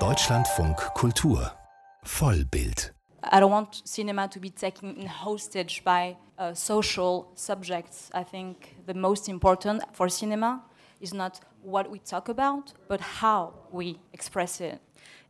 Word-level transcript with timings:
Deutschlandfunk 0.00 0.76
Kultur 0.94 1.52
Vollbild 2.02 2.92
I 3.22 3.38
don't 3.38 3.52
want 3.52 3.82
cinema 3.84 4.26
to 4.28 4.40
be 4.40 4.50
taken 4.50 4.96
in 4.96 5.06
hostage 5.06 5.84
by 5.84 6.16
uh, 6.36 6.54
social 6.54 7.30
subjects. 7.36 8.10
I 8.12 8.24
think 8.24 8.74
the 8.86 8.94
most 8.94 9.28
important 9.28 9.84
for 9.92 10.08
cinema 10.08 10.64
is 11.00 11.14
not 11.14 11.38
what 11.62 11.88
we 11.88 12.00
talk 12.00 12.28
about, 12.28 12.72
but 12.88 13.00
how 13.00 13.54
we 13.70 14.00
express 14.12 14.60
it. 14.60 14.80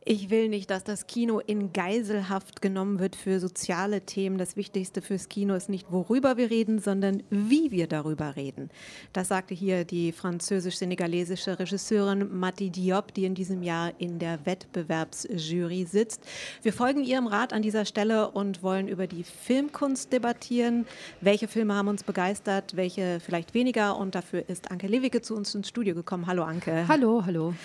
Ich 0.07 0.29
will 0.29 0.49
nicht, 0.49 0.69
dass 0.69 0.83
das 0.83 1.07
Kino 1.07 1.39
in 1.39 1.73
Geiselhaft 1.73 2.61
genommen 2.61 2.99
wird 2.99 3.15
für 3.15 3.39
soziale 3.39 4.01
Themen. 4.01 4.37
Das 4.37 4.55
Wichtigste 4.55 5.01
fürs 5.01 5.29
Kino 5.29 5.55
ist 5.55 5.67
nicht, 5.67 5.91
worüber 5.91 6.37
wir 6.37 6.51
reden, 6.51 6.77
sondern 6.77 7.23
wie 7.31 7.71
wir 7.71 7.87
darüber 7.87 8.35
reden. 8.35 8.69
Das 9.13 9.29
sagte 9.29 9.55
hier 9.55 9.83
die 9.83 10.11
französisch-senegalesische 10.11 11.57
Regisseurin 11.57 12.37
Mati 12.37 12.69
Diop, 12.69 13.15
die 13.15 13.25
in 13.25 13.33
diesem 13.33 13.63
Jahr 13.63 13.93
in 13.97 14.19
der 14.19 14.45
Wettbewerbsjury 14.45 15.85
sitzt. 15.85 16.21
Wir 16.61 16.71
folgen 16.71 17.03
ihrem 17.03 17.25
Rat 17.25 17.51
an 17.51 17.63
dieser 17.63 17.85
Stelle 17.85 18.29
und 18.29 18.61
wollen 18.61 18.87
über 18.87 19.07
die 19.07 19.23
Filmkunst 19.23 20.13
debattieren. 20.13 20.85
Welche 21.19 21.47
Filme 21.47 21.73
haben 21.73 21.87
uns 21.87 22.03
begeistert, 22.03 22.75
welche 22.75 23.19
vielleicht 23.19 23.55
weniger? 23.55 23.97
Und 23.97 24.13
dafür 24.13 24.47
ist 24.47 24.69
Anke 24.69 24.85
Lewicke 24.85 25.23
zu 25.23 25.35
uns 25.35 25.55
ins 25.55 25.67
Studio 25.67 25.95
gekommen. 25.95 26.27
Hallo 26.27 26.43
Anke. 26.43 26.87
Hallo, 26.87 27.25
hallo. 27.25 27.55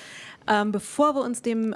Ähm, 0.49 0.73
bevor 0.73 1.15
wir 1.15 1.23
uns 1.23 1.43
dem 1.43 1.75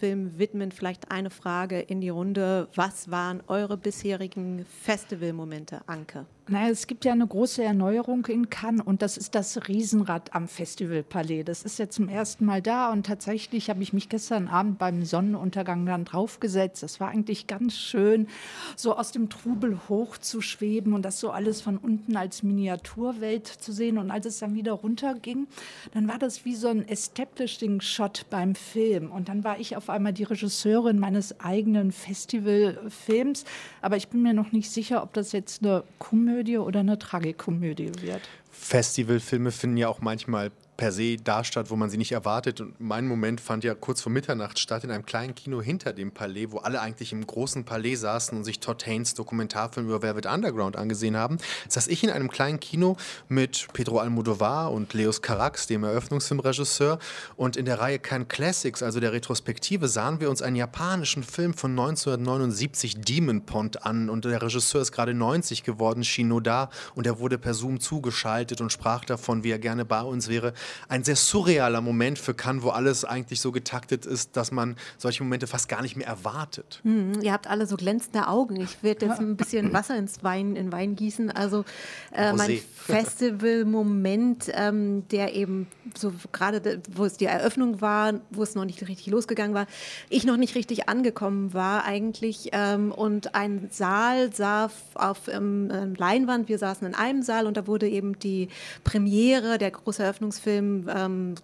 Öffnungsfilm 0.00 0.38
widmen, 0.38 0.72
vielleicht 0.72 1.10
eine 1.10 1.30
Frage 1.30 1.80
in 1.80 2.00
die 2.00 2.08
Runde. 2.08 2.68
Was 2.74 3.10
waren 3.10 3.42
eure 3.48 3.76
bisherigen 3.76 4.64
Festivalmomente, 4.64 5.82
Anke? 5.86 6.24
Naja, 6.50 6.70
es 6.70 6.88
gibt 6.88 7.04
ja 7.04 7.12
eine 7.12 7.28
große 7.28 7.62
Erneuerung 7.62 8.26
in 8.26 8.50
Cannes 8.50 8.82
und 8.84 9.02
das 9.02 9.16
ist 9.16 9.36
das 9.36 9.68
Riesenrad 9.68 10.34
am 10.34 10.48
Festivalpalais. 10.48 11.44
Das 11.44 11.62
ist 11.62 11.78
ja 11.78 11.88
zum 11.88 12.08
ersten 12.08 12.44
Mal 12.44 12.60
da 12.60 12.90
und 12.90 13.06
tatsächlich 13.06 13.70
habe 13.70 13.84
ich 13.84 13.92
mich 13.92 14.08
gestern 14.08 14.48
Abend 14.48 14.76
beim 14.76 15.04
Sonnenuntergang 15.04 15.86
dann 15.86 16.04
draufgesetzt. 16.04 16.82
Das 16.82 16.98
war 16.98 17.10
eigentlich 17.10 17.46
ganz 17.46 17.76
schön, 17.76 18.26
so 18.74 18.96
aus 18.96 19.12
dem 19.12 19.28
Trubel 19.28 19.78
hochzuschweben 19.88 20.92
und 20.92 21.04
das 21.04 21.20
so 21.20 21.30
alles 21.30 21.60
von 21.60 21.76
unten 21.76 22.16
als 22.16 22.42
Miniaturwelt 22.42 23.46
zu 23.46 23.70
sehen. 23.70 23.96
Und 23.96 24.10
als 24.10 24.26
es 24.26 24.40
dann 24.40 24.56
wieder 24.56 24.72
runterging, 24.72 25.46
dann 25.94 26.08
war 26.08 26.18
das 26.18 26.44
wie 26.44 26.56
so 26.56 26.66
ein 26.66 26.88
Establishing-Shot 26.88 28.26
beim 28.28 28.56
Film. 28.56 29.12
Und 29.12 29.28
dann 29.28 29.44
war 29.44 29.60
ich 29.60 29.76
auf 29.76 29.88
einmal 29.88 30.12
die 30.12 30.24
Regisseurin 30.24 30.98
meines 30.98 31.38
eigenen 31.38 31.92
Festivalfilms. 31.92 33.44
Aber 33.82 33.96
ich 33.96 34.08
bin 34.08 34.22
mir 34.22 34.34
noch 34.34 34.50
nicht 34.50 34.68
sicher, 34.68 35.04
ob 35.04 35.12
das 35.12 35.30
jetzt 35.30 35.62
eine 35.62 35.84
Komödie 36.00 36.39
Komödie 36.40 36.56
oder 36.56 36.80
eine 36.80 36.98
Tragikomödie 36.98 37.92
wird. 38.00 38.22
Festivalfilme 38.50 39.50
finden 39.50 39.76
ja 39.76 39.88
auch 39.88 40.00
manchmal 40.00 40.50
per 40.80 40.92
se 40.92 41.18
da 41.18 41.44
statt, 41.44 41.68
wo 41.68 41.76
man 41.76 41.90
sie 41.90 41.98
nicht 41.98 42.12
erwartet. 42.12 42.58
Und 42.62 42.80
mein 42.80 43.06
Moment 43.06 43.42
fand 43.42 43.64
ja 43.64 43.74
kurz 43.74 44.00
vor 44.00 44.10
Mitternacht 44.10 44.58
statt 44.58 44.82
in 44.82 44.90
einem 44.90 45.04
kleinen 45.04 45.34
Kino 45.34 45.60
hinter 45.60 45.92
dem 45.92 46.10
Palais, 46.10 46.46
wo 46.48 46.56
alle 46.56 46.80
eigentlich 46.80 47.12
im 47.12 47.26
großen 47.26 47.64
Palais 47.64 47.96
saßen 47.96 48.38
und 48.38 48.44
sich 48.44 48.60
Todd 48.60 48.86
Haynes 48.86 49.12
Dokumentarfilm 49.12 49.86
über 49.86 50.00
Velvet 50.00 50.24
Underground 50.24 50.76
angesehen 50.76 51.18
haben. 51.18 51.36
Saß 51.68 51.86
ich 51.88 52.02
in 52.02 52.08
einem 52.08 52.30
kleinen 52.30 52.60
Kino 52.60 52.96
mit 53.28 53.68
Pedro 53.74 53.98
Almodovar 53.98 54.72
und 54.72 54.94
Leos 54.94 55.20
Carax, 55.20 55.66
dem 55.66 55.84
Eröffnungsfilmregisseur. 55.84 56.98
Und 57.36 57.58
in 57.58 57.66
der 57.66 57.78
Reihe 57.78 57.98
Can 57.98 58.26
Classics, 58.28 58.82
also 58.82 59.00
der 59.00 59.12
Retrospektive, 59.12 59.86
sahen 59.86 60.18
wir 60.18 60.30
uns 60.30 60.40
einen 60.40 60.56
japanischen 60.56 61.24
Film 61.24 61.52
von 61.52 61.72
1979, 61.72 63.02
Demon 63.02 63.44
Pond, 63.44 63.84
an. 63.84 64.08
Und 64.08 64.24
der 64.24 64.40
Regisseur 64.40 64.80
ist 64.80 64.92
gerade 64.92 65.12
90 65.12 65.62
geworden, 65.62 66.04
Shinoda. 66.04 66.70
Und 66.94 67.06
er 67.06 67.18
wurde 67.18 67.36
per 67.36 67.52
Zoom 67.52 67.80
zugeschaltet 67.80 68.62
und 68.62 68.72
sprach 68.72 69.04
davon, 69.04 69.44
wie 69.44 69.50
er 69.50 69.58
gerne 69.58 69.84
bei 69.84 70.00
uns 70.00 70.28
wäre 70.28 70.54
ein 70.88 71.04
sehr 71.04 71.16
surrealer 71.16 71.80
Moment 71.80 72.18
für 72.18 72.34
Cannes, 72.34 72.62
wo 72.62 72.70
alles 72.70 73.04
eigentlich 73.04 73.40
so 73.40 73.52
getaktet 73.52 74.06
ist, 74.06 74.36
dass 74.36 74.52
man 74.52 74.76
solche 74.98 75.22
Momente 75.22 75.46
fast 75.46 75.68
gar 75.68 75.82
nicht 75.82 75.96
mehr 75.96 76.06
erwartet. 76.06 76.80
Hm, 76.82 77.20
ihr 77.22 77.32
habt 77.32 77.46
alle 77.46 77.66
so 77.66 77.76
glänzende 77.76 78.28
Augen. 78.28 78.56
Ich 78.56 78.82
werde 78.82 79.06
jetzt 79.06 79.20
ein 79.20 79.36
bisschen 79.36 79.72
Wasser 79.72 79.96
ins 79.96 80.22
Wein, 80.22 80.56
in 80.56 80.72
Wein 80.72 80.96
gießen. 80.96 81.30
Also 81.30 81.64
äh, 82.12 82.32
mein 82.32 82.60
Festival-Moment, 82.76 84.50
ähm, 84.54 85.06
der 85.08 85.34
eben 85.34 85.66
so 85.96 86.12
gerade, 86.32 86.80
wo 86.92 87.04
es 87.04 87.16
die 87.16 87.26
Eröffnung 87.26 87.80
war, 87.80 88.14
wo 88.30 88.42
es 88.42 88.54
noch 88.54 88.64
nicht 88.64 88.86
richtig 88.86 89.06
losgegangen 89.08 89.54
war, 89.54 89.66
ich 90.08 90.24
noch 90.24 90.36
nicht 90.36 90.54
richtig 90.54 90.88
angekommen 90.88 91.52
war 91.54 91.84
eigentlich 91.84 92.50
ähm, 92.52 92.92
und 92.92 93.34
ein 93.34 93.68
Saal 93.70 94.32
sah 94.34 94.70
auf 94.94 95.28
ähm, 95.28 95.94
Leinwand, 95.96 96.48
wir 96.48 96.58
saßen 96.58 96.86
in 96.86 96.94
einem 96.94 97.22
Saal 97.22 97.46
und 97.46 97.56
da 97.56 97.66
wurde 97.66 97.88
eben 97.88 98.18
die 98.18 98.48
Premiere, 98.84 99.58
der 99.58 99.70
große 99.70 100.02
Eröffnungsfilm 100.02 100.59
Film 100.60 100.88
ähm, 100.94 101.34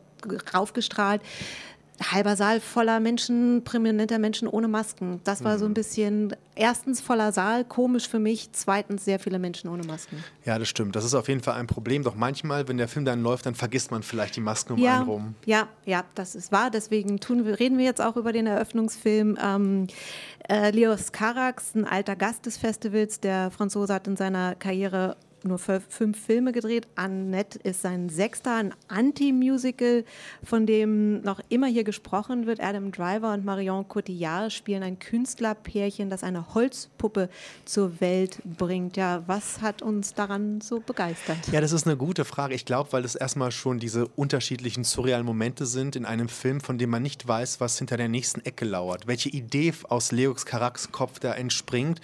raufgestrahlt. 0.54 1.22
Halber 2.12 2.36
Saal 2.36 2.60
voller 2.60 3.00
Menschen, 3.00 3.64
prominenter 3.64 4.18
Menschen 4.18 4.48
ohne 4.48 4.68
Masken. 4.68 5.22
Das 5.24 5.42
war 5.44 5.58
so 5.58 5.64
ein 5.64 5.70
mhm. 5.70 5.74
bisschen, 5.74 6.36
erstens 6.54 7.00
voller 7.00 7.32
Saal, 7.32 7.64
komisch 7.64 8.06
für 8.06 8.18
mich, 8.18 8.50
zweitens 8.52 9.06
sehr 9.06 9.18
viele 9.18 9.38
Menschen 9.38 9.70
ohne 9.70 9.82
Masken. 9.82 10.22
Ja, 10.44 10.58
das 10.58 10.68
stimmt. 10.68 10.94
Das 10.94 11.06
ist 11.06 11.14
auf 11.14 11.28
jeden 11.28 11.40
Fall 11.40 11.54
ein 11.54 11.66
Problem. 11.66 12.02
Doch 12.02 12.14
manchmal, 12.14 12.68
wenn 12.68 12.76
der 12.76 12.88
Film 12.88 13.06
dann 13.06 13.22
läuft, 13.22 13.46
dann 13.46 13.54
vergisst 13.54 13.90
man 13.92 14.02
vielleicht 14.02 14.36
die 14.36 14.42
Masken 14.42 14.74
um 14.74 14.78
ja, 14.78 14.96
einen 14.96 15.08
rum. 15.08 15.34
Ja, 15.46 15.68
ja, 15.86 16.04
das 16.14 16.34
ist 16.34 16.52
wahr. 16.52 16.70
Deswegen 16.70 17.18
tun 17.18 17.46
wir, 17.46 17.58
reden 17.58 17.78
wir 17.78 17.86
jetzt 17.86 18.02
auch 18.02 18.16
über 18.16 18.32
den 18.32 18.46
Eröffnungsfilm. 18.46 19.38
Ähm, 19.42 19.86
äh, 20.50 20.72
Leos 20.72 21.12
Carax, 21.12 21.74
ein 21.74 21.86
alter 21.86 22.14
Gast 22.14 22.44
des 22.44 22.58
Festivals. 22.58 23.20
Der 23.20 23.50
Franzose 23.50 23.94
hat 23.94 24.06
in 24.06 24.16
seiner 24.16 24.54
Karriere 24.54 25.16
nur 25.46 25.58
fünf 25.58 26.18
Filme 26.18 26.52
gedreht. 26.52 26.86
Annette 26.94 27.58
ist 27.60 27.82
sein 27.82 28.08
sechster, 28.08 28.56
ein 28.56 28.74
Anti-Musical, 28.88 30.04
von 30.42 30.66
dem 30.66 31.20
noch 31.20 31.40
immer 31.48 31.66
hier 31.66 31.84
gesprochen 31.84 32.46
wird. 32.46 32.60
Adam 32.60 32.92
Driver 32.92 33.32
und 33.32 33.44
Marion 33.44 33.86
Cotillard 33.88 34.52
spielen 34.52 34.82
ein 34.82 34.98
Künstlerpärchen, 34.98 36.10
das 36.10 36.22
eine 36.24 36.54
Holzpuppe 36.54 37.28
zur 37.64 38.00
Welt 38.00 38.38
bringt. 38.44 38.96
Ja, 38.96 39.22
was 39.26 39.60
hat 39.60 39.82
uns 39.82 40.14
daran 40.14 40.60
so 40.60 40.80
begeistert? 40.80 41.38
Ja, 41.52 41.60
das 41.60 41.72
ist 41.72 41.86
eine 41.86 41.96
gute 41.96 42.24
Frage. 42.24 42.54
Ich 42.54 42.64
glaube, 42.64 42.92
weil 42.92 43.04
es 43.04 43.14
erstmal 43.14 43.52
schon 43.52 43.78
diese 43.78 44.06
unterschiedlichen 44.08 44.84
surrealen 44.84 45.26
Momente 45.26 45.66
sind 45.66 45.96
in 45.96 46.04
einem 46.04 46.28
Film, 46.28 46.60
von 46.60 46.78
dem 46.78 46.90
man 46.90 47.02
nicht 47.02 47.26
weiß, 47.26 47.60
was 47.60 47.78
hinter 47.78 47.96
der 47.96 48.08
nächsten 48.08 48.40
Ecke 48.44 48.64
lauert, 48.64 49.06
welche 49.06 49.28
Idee 49.28 49.72
aus 49.88 50.12
Leos 50.12 50.46
Karaks 50.46 50.92
Kopf 50.92 51.18
da 51.18 51.32
entspringt. 51.32 52.00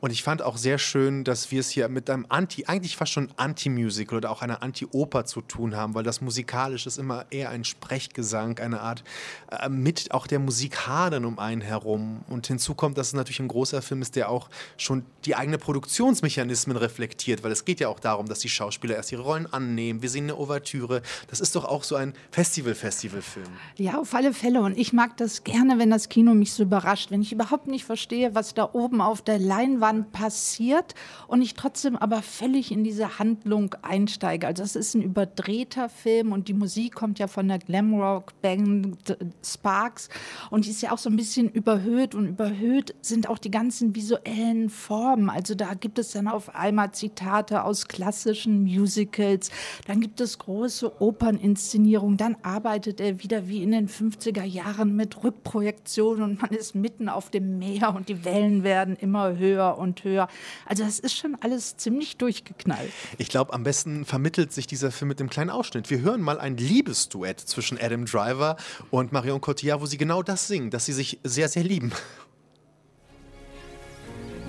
Und 0.00 0.10
ich 0.10 0.22
fand 0.22 0.42
auch 0.42 0.56
sehr 0.56 0.78
schön, 0.78 1.24
dass 1.24 1.50
wir 1.50 1.60
es 1.60 1.70
hier 1.70 1.88
mit 1.88 2.08
einem 2.10 2.26
Anti, 2.28 2.66
eigentlich 2.66 2.85
eigentlich 2.86 2.96
fast 2.96 3.12
schon 3.12 3.28
Anti-Musical 3.36 4.18
oder 4.18 4.30
auch 4.30 4.42
einer 4.42 4.62
Anti-Oper 4.62 5.24
zu 5.24 5.40
tun 5.40 5.74
haben, 5.74 5.94
weil 5.94 6.04
das 6.04 6.20
musikalisch 6.20 6.86
ist 6.86 6.98
immer 6.98 7.26
eher 7.30 7.50
ein 7.50 7.64
Sprechgesang, 7.64 8.60
eine 8.60 8.80
Art 8.80 9.02
äh, 9.50 9.68
mit 9.68 10.12
auch 10.12 10.28
der 10.28 10.38
Musik 10.38 10.86
hadern 10.86 11.24
um 11.24 11.40
einen 11.40 11.62
herum. 11.62 12.20
Und 12.28 12.46
hinzu 12.46 12.74
kommt, 12.74 12.96
dass 12.96 13.08
es 13.08 13.12
natürlich 13.14 13.40
ein 13.40 13.48
großer 13.48 13.82
Film 13.82 14.02
ist, 14.02 14.14
der 14.14 14.30
auch 14.30 14.48
schon 14.76 15.04
die 15.24 15.34
eigenen 15.34 15.58
Produktionsmechanismen 15.58 16.76
reflektiert, 16.76 17.42
weil 17.42 17.50
es 17.50 17.64
geht 17.64 17.80
ja 17.80 17.88
auch 17.88 17.98
darum, 17.98 18.26
dass 18.26 18.38
die 18.38 18.48
Schauspieler 18.48 18.94
erst 18.94 19.10
ihre 19.10 19.22
Rollen 19.22 19.52
annehmen. 19.52 20.00
Wir 20.00 20.10
sehen 20.10 20.24
eine 20.24 20.36
Ouvertüre. 20.36 21.02
Das 21.26 21.40
ist 21.40 21.56
doch 21.56 21.64
auch 21.64 21.82
so 21.82 21.96
ein 21.96 22.14
Festival-Festival-Film. 22.30 23.48
Ja, 23.78 23.98
auf 23.98 24.14
alle 24.14 24.32
Fälle. 24.32 24.60
Und 24.60 24.78
ich 24.78 24.92
mag 24.92 25.16
das 25.16 25.42
gerne, 25.42 25.80
wenn 25.80 25.90
das 25.90 26.08
Kino 26.08 26.34
mich 26.34 26.52
so 26.52 26.62
überrascht, 26.62 27.10
wenn 27.10 27.22
ich 27.22 27.32
überhaupt 27.32 27.66
nicht 27.66 27.84
verstehe, 27.84 28.36
was 28.36 28.54
da 28.54 28.70
oben 28.72 29.00
auf 29.00 29.22
der 29.22 29.40
Leinwand 29.40 30.12
passiert 30.12 30.94
und 31.26 31.42
ich 31.42 31.54
trotzdem 31.54 31.96
aber 31.96 32.22
völlig 32.22 32.75
in 32.76 32.84
diese 32.84 33.18
Handlung 33.18 33.74
einsteige. 33.80 34.46
Also 34.46 34.62
es 34.62 34.76
ist 34.76 34.94
ein 34.94 35.02
überdrehter 35.02 35.88
Film 35.88 36.32
und 36.32 36.48
die 36.48 36.54
Musik 36.54 36.94
kommt 36.94 37.18
ja 37.18 37.26
von 37.26 37.48
der 37.48 37.58
Glamrock 37.58 38.40
Band 38.42 38.98
Sparks 39.42 40.10
und 40.50 40.66
die 40.66 40.70
ist 40.70 40.82
ja 40.82 40.92
auch 40.92 40.98
so 40.98 41.08
ein 41.08 41.16
bisschen 41.16 41.48
überhöht 41.48 42.14
und 42.14 42.26
überhöht 42.26 42.94
sind 43.00 43.28
auch 43.28 43.38
die 43.38 43.50
ganzen 43.50 43.96
visuellen 43.96 44.68
Formen. 44.68 45.30
Also 45.30 45.54
da 45.54 45.72
gibt 45.72 45.98
es 45.98 46.10
dann 46.10 46.28
auf 46.28 46.54
einmal 46.54 46.92
Zitate 46.92 47.64
aus 47.64 47.88
klassischen 47.88 48.64
Musicals, 48.64 49.50
dann 49.86 50.00
gibt 50.00 50.20
es 50.20 50.38
große 50.38 51.00
Operninszenierungen, 51.00 52.18
dann 52.18 52.36
arbeitet 52.42 53.00
er 53.00 53.22
wieder 53.22 53.48
wie 53.48 53.62
in 53.62 53.72
den 53.72 53.88
50er 53.88 54.44
Jahren 54.44 54.94
mit 54.94 55.24
Rückprojektionen 55.24 56.22
und 56.22 56.42
man 56.42 56.50
ist 56.50 56.74
mitten 56.74 57.08
auf 57.08 57.30
dem 57.30 57.58
Meer 57.58 57.94
und 57.94 58.10
die 58.10 58.24
Wellen 58.24 58.64
werden 58.64 58.96
immer 58.96 59.38
höher 59.38 59.78
und 59.78 60.04
höher. 60.04 60.28
Also 60.66 60.84
das 60.84 60.98
ist 60.98 61.16
schon 61.16 61.38
alles 61.40 61.78
ziemlich 61.78 62.18
durchgeknallt 62.18 62.55
knallt. 62.58 62.90
Ich 63.18 63.28
glaube, 63.28 63.52
am 63.52 63.62
besten 63.62 64.04
vermittelt 64.04 64.52
sich 64.52 64.66
dieser 64.66 64.90
Film 64.90 65.08
mit 65.08 65.20
dem 65.20 65.30
kleinen 65.30 65.50
Ausschnitt. 65.50 65.90
Wir 65.90 66.00
hören 66.00 66.20
mal 66.20 66.38
ein 66.38 66.56
Liebesduett 66.56 67.40
zwischen 67.40 67.78
Adam 67.80 68.04
Driver 68.06 68.56
und 68.90 69.12
Marion 69.12 69.40
Cotillard, 69.40 69.80
wo 69.80 69.86
sie 69.86 69.98
genau 69.98 70.22
das 70.22 70.46
singen, 70.48 70.70
dass 70.70 70.86
sie 70.86 70.92
sich 70.92 71.20
sehr, 71.24 71.48
sehr 71.48 71.64
lieben. 71.64 71.92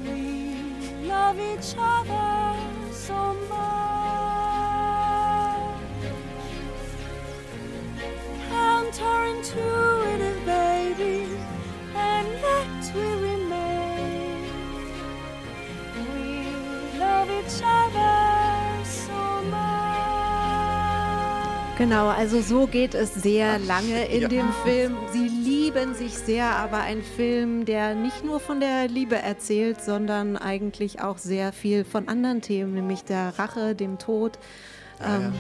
We 0.04 1.08
love 1.08 1.40
each 1.40 1.76
other 1.78 2.56
so 2.92 3.14
much. 3.14 3.88
Count 8.50 9.02
our 9.02 9.26
intuitive 9.28 10.46
baby 10.46 11.28
and 11.96 12.28
let 12.42 12.96
we 12.96 13.02
remain. 13.02 14.44
We 16.14 17.00
love 17.00 17.30
each 17.30 17.62
other. 17.64 17.77
Genau, 21.78 22.08
also 22.08 22.42
so 22.42 22.66
geht 22.66 22.96
es 22.96 23.14
sehr 23.14 23.60
lange 23.60 24.06
in 24.06 24.24
ja. 24.24 24.28
dem 24.28 24.52
Film. 24.64 24.98
Sie 25.12 25.28
lieben 25.28 25.94
sich 25.94 26.18
sehr, 26.18 26.56
aber 26.56 26.80
ein 26.80 27.04
Film, 27.04 27.66
der 27.66 27.94
nicht 27.94 28.26
nur 28.26 28.40
von 28.40 28.60
der 28.60 28.88
Liebe 28.88 29.16
erzählt, 29.16 29.82
sondern 29.82 30.38
eigentlich 30.38 31.02
auch 31.02 31.20
sehr 31.20 31.54
viel 31.54 31.86
von 31.86 32.08
anderen 32.08 32.42
Themen, 32.42 32.74
nämlich 32.74 33.04
der 33.04 33.38
Rache, 33.38 33.76
dem 33.76 34.00
Tod. 34.00 34.40
Ja, 35.00 35.18
ähm, 35.18 35.22
ja 35.22 35.32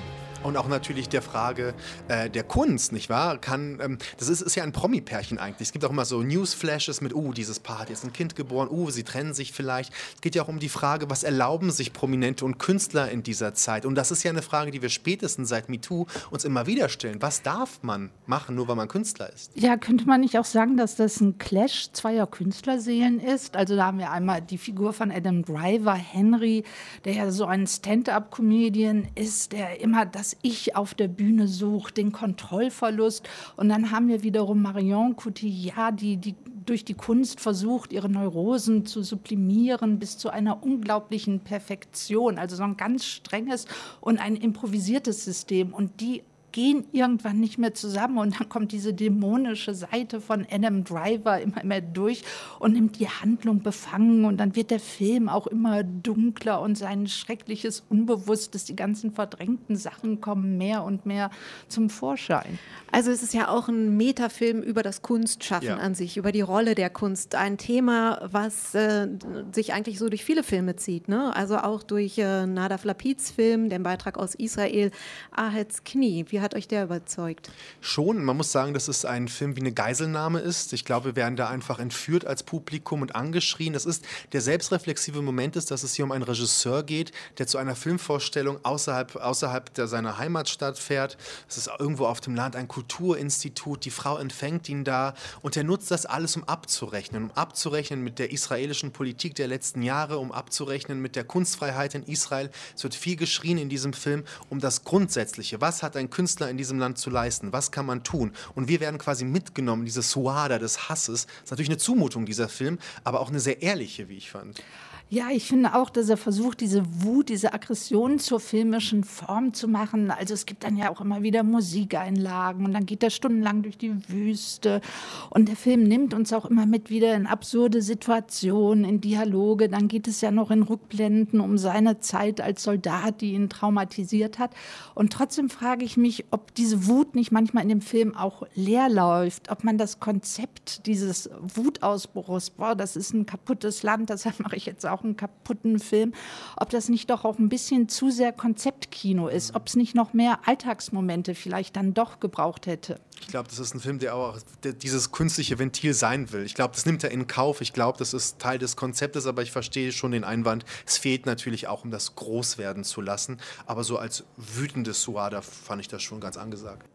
und 0.43 0.57
auch 0.57 0.67
natürlich 0.67 1.09
der 1.09 1.21
Frage 1.21 1.73
äh, 2.07 2.29
der 2.29 2.43
Kunst, 2.43 2.91
nicht 2.91 3.09
wahr? 3.09 3.37
Kann, 3.37 3.79
ähm, 3.81 3.97
das 4.17 4.29
ist, 4.29 4.41
ist 4.41 4.55
ja 4.55 4.63
ein 4.63 4.71
Promi-Pärchen 4.71 5.37
eigentlich. 5.37 5.67
Es 5.69 5.71
gibt 5.71 5.85
auch 5.85 5.89
immer 5.89 6.05
so 6.05 6.21
Newsflashes 6.21 7.01
mit, 7.01 7.13
uh, 7.13 7.33
dieses 7.33 7.59
Paar 7.59 7.79
hat 7.79 7.89
jetzt 7.89 8.03
ein 8.03 8.13
Kind 8.13 8.35
geboren, 8.35 8.69
uh, 8.69 8.89
sie 8.89 9.03
trennen 9.03 9.33
sich 9.33 9.51
vielleicht. 9.51 9.93
Es 10.15 10.21
geht 10.21 10.35
ja 10.35 10.43
auch 10.43 10.47
um 10.47 10.59
die 10.59 10.69
Frage, 10.69 11.09
was 11.09 11.23
erlauben 11.23 11.71
sich 11.71 11.93
Prominente 11.93 12.45
und 12.45 12.57
Künstler 12.59 13.09
in 13.09 13.23
dieser 13.23 13.53
Zeit? 13.53 13.85
Und 13.85 13.95
das 13.95 14.11
ist 14.11 14.23
ja 14.23 14.31
eine 14.31 14.41
Frage, 14.41 14.71
die 14.71 14.81
wir 14.81 14.89
spätestens 14.89 15.49
seit 15.49 15.69
MeToo 15.69 16.05
uns 16.29 16.45
immer 16.45 16.67
wieder 16.67 16.89
stellen. 16.89 17.21
Was 17.21 17.41
darf 17.41 17.79
man 17.81 18.09
machen, 18.25 18.55
nur 18.55 18.67
weil 18.67 18.75
man 18.75 18.87
Künstler 18.87 19.31
ist? 19.33 19.51
Ja, 19.55 19.77
könnte 19.77 20.05
man 20.05 20.21
nicht 20.21 20.37
auch 20.37 20.45
sagen, 20.45 20.77
dass 20.77 20.95
das 20.95 21.19
ein 21.21 21.37
Clash 21.37 21.91
zweier 21.91 22.27
Künstlerseelen 22.27 23.19
ist? 23.19 23.55
Also 23.55 23.75
da 23.75 23.87
haben 23.87 23.99
wir 23.99 24.11
einmal 24.11 24.41
die 24.41 24.57
Figur 24.57 24.93
von 24.93 25.11
Adam 25.11 25.43
Driver, 25.43 25.93
Henry, 25.93 26.63
der 27.05 27.13
ja 27.13 27.31
so 27.31 27.45
ein 27.45 27.67
Stand-up-Comedian 27.67 29.07
ist, 29.15 29.51
der 29.51 29.81
immer 29.81 30.05
das 30.05 30.26
Ich 30.41 30.75
auf 30.75 30.94
der 30.94 31.07
Bühne 31.07 31.47
sucht, 31.47 31.97
den 31.97 32.12
Kontrollverlust. 32.12 33.27
Und 33.56 33.69
dann 33.69 33.91
haben 33.91 34.07
wir 34.07 34.24
wiederum 34.24 34.62
Marion 34.62 35.15
Cotillard, 35.15 36.01
die, 36.01 36.18
die 36.18 36.35
durch 36.65 36.83
die 36.83 36.95
Kunst 36.95 37.39
versucht, 37.39 37.94
ihre 37.94 38.09
Neurosen 38.09 38.85
zu 38.85 39.01
sublimieren 39.03 40.00
bis 40.00 40.18
zu 40.18 40.29
einer 40.29 40.63
unglaublichen 40.63 41.39
Perfektion. 41.39 42.38
Also 42.38 42.56
so 42.56 42.63
ein 42.63 42.77
ganz 42.77 43.06
strenges 43.06 43.65
und 44.01 44.19
ein 44.19 44.35
improvisiertes 44.35 45.24
System. 45.24 45.74
Und 45.74 46.01
die 46.01 46.24
gehen 46.57 46.86
irgendwann 46.92 47.39
nicht 47.39 47.59
mehr 47.59 47.75
zusammen 47.75 48.18
und 48.18 48.39
dann 48.39 48.50
kommt 48.50 48.71
diese 48.71 48.92
dämonische 48.92 49.75
Seite 49.75 50.19
von 50.19 50.44
Adam 50.50 50.83
Driver 50.83 51.39
immer 51.39 51.63
mehr 51.63 51.81
durch 51.81 52.24
und 52.57 52.74
nimmt 52.74 53.00
die 53.00 53.07
Handlung 53.07 53.62
befangen 53.62 54.25
und 54.25 54.38
dann 54.38 54.56
wird 54.56 54.71
der 54.71 54.80
Film 54.80 55.30
auch 55.30 55.45
immer 55.45 55.83
dunkler 55.83 56.59
und 56.62 56.75
sein 56.75 57.06
schreckliches 57.06 57.83
Unbewusstes, 57.89 58.65
die 58.65 58.75
ganzen 58.75 59.12
verdrängten 59.12 59.75
Sachen 59.75 60.19
kommen 60.19 60.57
mehr 60.57 60.83
und 60.83 61.06
mehr 61.06 61.30
zum 61.68 61.92
Vorschein. 61.92 62.57
Also 62.92 63.12
es 63.12 63.21
ist 63.21 63.36
ja 63.36 63.50
auch 63.50 63.68
ein 63.68 63.95
Metafilm 63.95 64.63
über 64.63 64.81
das 64.81 65.04
Kunstschaffen 65.04 65.68
ja. 65.68 65.77
an 65.77 65.94
sich, 65.94 66.18
über 66.18 66.31
die 66.31 66.42
Rolle 66.42 66.74
der 66.74 66.89
Kunst. 66.89 67.36
Ein 67.36 67.59
Thema, 67.59 68.19
was 68.31 68.74
äh, 68.74 69.09
sich 69.51 69.74
eigentlich 69.74 70.00
so 70.00 70.09
durch 70.09 70.24
viele 70.24 70.42
Filme 70.42 70.75
zieht. 70.75 71.07
Ne? 71.07 71.36
Also 71.36 71.57
auch 71.57 71.83
durch 71.83 72.18
äh, 72.18 72.48
Nada 72.48 72.80
Flapids 72.80 73.30
Film, 73.30 73.69
den 73.69 73.83
Beitrag 73.83 74.18
aus 74.18 74.33
Israel, 74.33 74.89
Aheds 75.30 75.83
Knie. 75.83 76.25
Wie 76.30 76.46
hat 76.47 76.55
euch 76.55 76.67
der 76.69 76.85
überzeugt? 76.85 77.49
Schon. 77.81 78.23
Man 78.23 78.38
muss 78.38 78.53
sagen, 78.53 78.73
dass 78.73 78.88
es 78.88 79.03
ein 79.03 79.27
Film 79.27 79.57
wie 79.57 79.59
eine 79.59 79.73
Geiselnahme 79.73 80.39
ist. 80.39 80.71
Ich 80.71 80.85
glaube, 80.85 81.07
wir 81.07 81.15
werden 81.17 81.35
da 81.35 81.49
einfach 81.49 81.77
entführt 81.79 82.25
als 82.25 82.44
Publikum 82.44 83.01
und 83.01 83.15
angeschrien. 83.17 83.73
Das 83.73 83.85
ist 83.85 84.05
der 84.31 84.39
selbstreflexive 84.39 85.21
Moment 85.21 85.57
ist, 85.57 85.71
dass 85.71 85.83
es 85.83 85.94
hier 85.94 86.05
um 86.05 86.13
einen 86.13 86.23
Regisseur 86.23 86.83
geht, 86.83 87.11
der 87.38 87.47
zu 87.47 87.57
einer 87.57 87.75
Filmvorstellung 87.75 88.63
außerhalb, 88.63 89.17
außerhalb 89.17 89.73
der, 89.73 89.88
seiner 89.88 90.17
Heimatstadt 90.19 90.79
fährt. 90.79 91.17
Es 91.49 91.57
ist 91.57 91.69
irgendwo 91.79 92.05
auf 92.05 92.21
dem 92.21 92.33
Land 92.33 92.55
ein 92.55 92.69
Kulturinstitut. 92.69 93.83
Die 93.83 93.91
Frau 93.91 94.17
empfängt 94.17 94.69
ihn 94.69 94.85
da 94.85 95.15
und 95.41 95.57
er 95.57 95.65
nutzt 95.65 95.91
das 95.91 96.05
alles, 96.05 96.38
um 96.38 96.45
abzurechnen. 96.45 97.25
Um 97.25 97.31
abzurechnen 97.31 98.01
mit 98.01 98.19
der 98.19 98.31
israelischen 98.31 98.94
Politik 98.94 99.35
der 99.35 99.49
letzten 99.49 99.81
Jahre, 99.81 100.17
um 100.17 100.31
abzurechnen 100.31 101.01
mit 101.01 101.17
der 101.17 101.25
Kunstfreiheit 101.25 101.94
in 101.94 102.03
Israel. 102.03 102.49
Es 102.73 102.83
wird 102.83 102.95
viel 102.95 103.17
geschrien 103.17 103.57
in 103.57 103.67
diesem 103.67 103.91
Film 103.91 104.23
um 104.49 104.61
das 104.61 104.85
Grundsätzliche. 104.85 105.59
Was 105.59 105.83
hat 105.83 105.97
ein 105.97 106.09
Künstler 106.09 106.26
Künstler 106.27 106.50
in 106.50 106.57
diesem 106.57 106.77
Land 106.77 106.97
zu 106.97 107.09
leisten? 107.09 107.53
Was 107.53 107.71
kann 107.71 107.85
man 107.85 108.03
tun? 108.03 108.33
Und 108.53 108.68
wir 108.68 108.81
werden 108.81 108.97
quasi 108.97 109.24
mitgenommen, 109.24 109.85
diese 109.85 110.01
Suada 110.01 110.59
des 110.59 110.89
Hasses. 110.89 111.25
Das 111.25 111.44
ist 111.45 111.51
natürlich 111.51 111.69
eine 111.69 111.77
Zumutung, 111.77 112.25
dieser 112.25 112.50
Film, 112.50 112.79
aber 113.06 113.21
auch 113.21 113.29
eine 113.29 113.39
sehr 113.39 113.62
ehrliche, 113.62 114.09
wie 114.09 114.18
ich 114.18 114.29
fand. 114.29 114.62
Ja, 115.09 115.30
ich 115.31 115.48
finde 115.48 115.74
auch, 115.74 115.89
dass 115.89 116.09
er 116.09 116.18
versucht, 116.18 116.59
diese 116.59 116.83
Wut, 117.01 117.30
diese 117.30 117.54
Aggression 117.54 118.19
zur 118.19 118.42
filmischen 118.42 119.06
Form 119.06 119.54
zu 119.54 119.69
machen. 119.69 120.12
Also 120.12 120.33
es 120.33 120.45
gibt 120.45 120.65
dann 120.65 120.75
ja 120.75 120.89
auch 120.89 121.00
immer 121.00 121.24
wieder 121.24 121.44
Musikeinlagen 121.44 122.65
und 122.65 122.74
dann 122.74 122.86
geht 122.86 123.04
er 123.04 123.09
stundenlang 123.09 123.62
durch 123.62 123.77
die 123.77 124.09
Wüste. 124.09 124.81
Und 125.30 125.48
der 125.48 125.56
Film 125.56 125.83
nimmt 125.83 126.13
uns 126.13 126.33
auch 126.33 126.44
immer 126.44 126.65
mit 126.65 126.89
wieder 126.89 127.15
in 127.15 127.25
absurde 127.25 127.81
Situationen, 127.81 128.83
in 128.83 129.00
Dialoge. 129.00 129.69
Dann 129.69 129.88
geht 129.88 130.09
es 130.09 130.19
ja 130.19 130.30
noch 130.30 130.51
in 130.51 130.63
Rückblenden 130.63 131.39
um 131.39 131.57
seine 131.57 132.01
Zeit 132.01 132.42
als 132.42 132.63
Soldat, 132.63 133.21
die 133.21 133.31
ihn 133.31 133.48
traumatisiert 133.48 134.39
hat. 134.39 134.51
Und 134.94 135.13
trotzdem 135.13 135.50
frage 135.50 135.86
ich 135.86 135.95
mich, 135.95 136.25
ob 136.31 136.54
diese 136.56 136.86
Wut 136.86 137.15
nicht 137.15 137.31
manchmal 137.31 137.63
in 137.63 137.69
dem 137.69 137.81
Film 137.81 138.13
auch 138.13 138.44
leer 138.56 138.89
läuft, 138.89 139.51
ob 139.51 139.63
man 139.63 139.77
das 139.77 140.01
Konzept 140.01 140.86
dieses 140.86 141.30
Wutausbruchs, 141.56 142.50
boah, 142.50 142.75
das 142.75 142.98
ist 142.98 143.13
ein 143.13 143.25
kaputtes 143.25 143.83
Land, 143.83 144.09
deshalb 144.09 144.39
mache 144.42 144.57
ich 144.57 144.65
jetzt 144.65 144.86
auch 144.86 144.96
auch 144.97 145.03
einen 145.03 145.17
kaputten 145.17 145.79
Film, 145.79 146.13
ob 146.55 146.69
das 146.69 146.89
nicht 146.89 147.09
doch 147.09 147.25
auch 147.25 147.38
ein 147.38 147.49
bisschen 147.49 147.89
zu 147.89 148.09
sehr 148.09 148.31
Konzeptkino 148.31 149.27
ist, 149.27 149.55
ob 149.55 149.67
es 149.67 149.75
nicht 149.75 149.95
noch 149.95 150.13
mehr 150.13 150.39
Alltagsmomente 150.45 151.35
vielleicht 151.35 151.75
dann 151.75 151.94
doch 151.94 152.19
gebraucht 152.19 152.67
hätte. 152.67 152.99
Ich 153.21 153.27
glaube, 153.27 153.49
das 153.49 153.59
ist 153.59 153.73
ein 153.73 153.79
Film, 153.79 153.99
der 153.99 154.15
auch 154.15 154.38
der 154.63 154.73
dieses 154.73 155.11
künstliche 155.11 155.59
Ventil 155.59 155.94
sein 155.94 156.31
will. 156.31 156.44
Ich 156.44 156.53
glaube, 156.53 156.75
das 156.75 156.85
nimmt 156.85 157.03
er 157.03 157.11
in 157.11 157.27
Kauf. 157.27 157.61
Ich 157.61 157.73
glaube, 157.73 157.97
das 157.97 158.13
ist 158.13 158.39
Teil 158.39 158.59
des 158.59 158.75
Konzeptes, 158.75 159.25
aber 159.25 159.41
ich 159.41 159.51
verstehe 159.51 159.91
schon 159.91 160.11
den 160.11 160.23
Einwand. 160.23 160.65
Es 160.85 160.97
fehlt 160.97 161.25
natürlich 161.25 161.67
auch, 161.67 161.83
um 161.83 161.91
das 161.91 162.15
groß 162.15 162.57
werden 162.57 162.83
zu 162.83 163.01
lassen. 163.01 163.38
Aber 163.65 163.83
so 163.83 163.97
als 163.97 164.23
wütendes 164.38 165.01
Suada 165.01 165.41
fand 165.41 165.81
ich 165.81 165.88
das 165.88 166.03
schon 166.03 166.19
ganz 166.19 166.38
angesagt. 166.38 166.88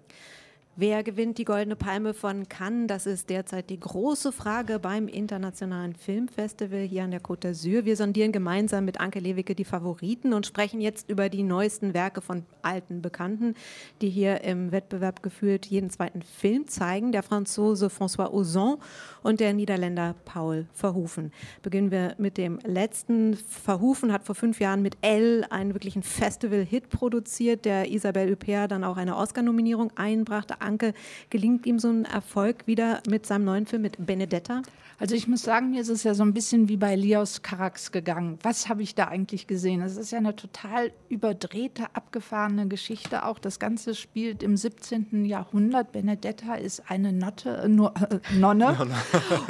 Wer 0.75 1.03
gewinnt 1.03 1.37
die 1.37 1.45
Goldene 1.45 1.77
Palme 1.77 2.15
von 2.15 2.49
Cannes? 2.49 2.87
Das 2.87 3.05
ist 3.05 3.29
derzeit 3.29 3.69
die 3.69 3.79
große 3.79 4.33
Frage 4.33 4.79
beim 4.79 5.07
Internationalen 5.07 5.95
Filmfestival 5.95 6.81
hier 6.81 7.05
an 7.05 7.11
der 7.11 7.21
Côte 7.21 7.51
d'Azur. 7.51 7.85
Wir 7.85 7.95
sondieren 7.95 8.33
gemeinsam 8.33 8.87
mit 8.87 8.99
Anke 8.99 9.21
Lewicke 9.21 9.55
die 9.55 9.67
Favoriten 9.67 10.33
und 10.33 10.47
sprechen 10.47 10.81
jetzt 10.81 11.11
über 11.11 11.29
die 11.29 11.43
neuesten 11.43 11.93
Werke 11.93 12.23
von 12.23 12.47
alten 12.63 13.03
Bekannten, 13.03 13.55
die 14.01 14.09
hier 14.09 14.45
im 14.45 14.73
Wettbewerb 14.73 15.23
geführt 15.23 15.67
jeden 15.67 15.91
zweiten 15.91 16.23
Film 16.23 16.67
zeigen. 16.69 17.13
Der 17.13 17.23
Franzose 17.23 17.89
François 17.89 18.33
Ozon 18.33 18.79
und 19.23 19.41
der 19.41 19.53
Niederländer 19.53 20.15
Paul 20.25 20.65
Verhoeven. 20.73 21.33
Beginnen 21.63 21.91
wir 21.91 22.15
mit 22.17 22.39
dem 22.39 22.59
letzten. 22.65 23.35
Verhoeven 23.35 24.11
hat 24.11 24.25
vor 24.25 24.35
fünf 24.35 24.59
Jahren 24.59 24.81
mit 24.81 24.97
Elle 25.03 25.53
einen 25.53 25.75
wirklichen 25.75 26.03
Festival-Hit 26.03 26.89
produziert, 26.89 27.67
der 27.67 27.91
Isabelle 27.91 28.31
Huppert 28.33 28.71
dann 28.71 28.85
auch 28.85 28.97
eine 28.97 29.19
Oscar-Nominierung 29.19 29.93
einbrachte. 29.97 30.62
Anke, 30.63 30.95
gelingt 31.31 31.67
ihm 31.67 31.79
so 31.79 31.89
ein 31.89 32.05
Erfolg 32.05 32.67
wieder 32.67 33.03
mit 33.09 33.27
seinem 33.27 33.45
neuen 33.45 33.67
Film 33.67 33.83
mit 33.83 34.05
Benedetta? 34.05 34.63
Also 35.03 35.17
ich 35.17 35.27
muss 35.27 35.43
sagen, 35.43 35.71
mir 35.71 35.81
ist 35.81 35.89
es 35.89 36.05
ja 36.05 36.15
so 36.15 36.23
ein 36.23 36.33
bisschen 36.33 36.69
wie 36.69 36.77
bei 36.77 36.95
Leos 36.95 37.43
Carax 37.43 37.91
gegangen. 37.91 38.39
Was 38.45 38.69
habe 38.69 38.85
ich 38.85 38.95
da 38.95 39.09
eigentlich 39.09 39.49
gesehen? 39.49 39.83
Es 39.83 39.97
ist 39.97 40.13
ja 40.13 40.19
eine 40.19 40.37
total 40.37 40.93
überdrehte, 41.09 41.87
abgefahrene 41.93 42.69
Geschichte. 42.69 43.27
Auch 43.27 43.41
das 43.41 43.59
Ganze 43.59 43.97
spielt 43.97 44.45
im 44.45 44.57
17. 44.57 45.25
Jahrhundert. 45.25 45.91
Benedetta 45.91 46.55
ist 46.55 46.89
eine 46.89 47.13
Notte, 47.13 47.51
äh, 47.51 48.15
äh, 48.15 48.21
Nonne 48.39 48.77